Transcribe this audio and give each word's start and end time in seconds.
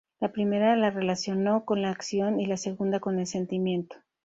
La 0.19 0.31
primera 0.31 0.75
la 0.75 0.89
relacionó 0.89 1.63
con 1.63 1.83
la 1.83 1.91
acción 1.91 2.39
y 2.39 2.47
la 2.47 2.57
segunda 2.57 2.99
con 2.99 3.19
el 3.19 3.27
sentimiento. 3.27 3.97